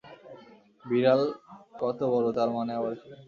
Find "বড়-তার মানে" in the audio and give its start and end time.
2.13-2.71